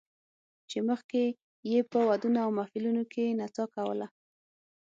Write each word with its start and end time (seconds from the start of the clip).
چې 0.69 0.77
مخکې 0.89 1.23
یې 1.71 1.79
په 1.91 1.99
ودونو 2.07 2.39
او 2.45 2.49
محفلونو 2.57 3.03
کې 3.11 3.35
نڅا 3.39 3.65
کوله 3.75 4.07